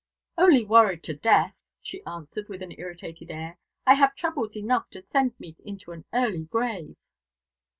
[0.35, 3.59] "Only worried to death," she answered, with an irritated air.
[3.85, 6.95] "I have troubles enough to send me into an early grave."